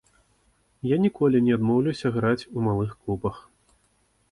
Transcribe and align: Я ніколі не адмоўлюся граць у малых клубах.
Я 0.91 0.97
ніколі 1.03 1.41
не 1.49 1.53
адмоўлюся 1.57 2.13
граць 2.17 2.47
у 2.55 2.59
малых 2.71 2.99
клубах. 3.01 3.35